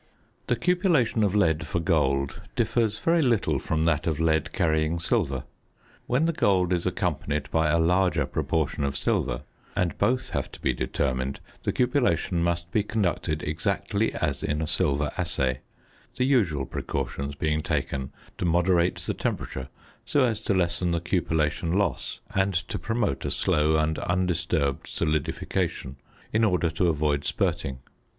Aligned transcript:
~ 0.25 0.47
The 0.47 0.55
cupellation 0.55 1.23
of 1.23 1.35
lead 1.35 1.67
for 1.67 1.79
gold 1.79 2.41
differs 2.55 2.97
very 2.97 3.21
little 3.21 3.59
from 3.59 3.85
that 3.85 4.07
of 4.07 4.19
lead 4.19 4.51
carrying 4.51 4.97
silver. 4.97 5.43
When 6.07 6.25
the 6.25 6.33
gold 6.33 6.73
is 6.73 6.87
accompanied 6.87 7.51
by 7.51 7.67
a 7.69 7.77
larger 7.77 8.25
proportion 8.25 8.83
of 8.83 8.97
silver, 8.97 9.41
and 9.75 9.95
both 9.99 10.31
have 10.31 10.51
to 10.53 10.59
be 10.59 10.73
determined, 10.73 11.39
the 11.61 11.71
cupellation 11.71 12.41
must 12.41 12.71
be 12.71 12.81
conducted 12.81 13.43
exactly 13.43 14.11
as 14.15 14.41
in 14.41 14.59
a 14.59 14.65
silver 14.65 15.11
assay, 15.19 15.59
the 16.15 16.25
usual 16.25 16.65
precautions 16.65 17.35
being 17.35 17.61
taken 17.61 18.11
to 18.39 18.43
moderate 18.45 18.95
the 19.01 19.13
temperature 19.13 19.69
so 20.03 20.21
as 20.21 20.41
to 20.45 20.55
lessen 20.55 20.89
the 20.89 20.99
cupellation 20.99 21.73
loss 21.77 22.21
and 22.33 22.55
to 22.55 22.79
promote 22.79 23.23
a 23.23 23.29
slow 23.29 23.77
and 23.77 23.99
undisturbed 23.99 24.87
solidification 24.87 25.95
in 26.33 26.43
order 26.43 26.71
to 26.71 26.87
avoid 26.87 27.23
spirting. 27.23 27.77